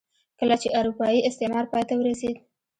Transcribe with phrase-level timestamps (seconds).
[0.39, 2.35] کله چې اروپايي استعمار پای ته ورسېد.